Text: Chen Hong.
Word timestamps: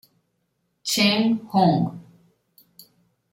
Chen 0.81 1.45
Hong. 1.53 2.01